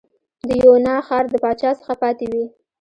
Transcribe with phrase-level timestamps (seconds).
[0.47, 2.45] د یونا ښار د پاچا څخه پاتې وې.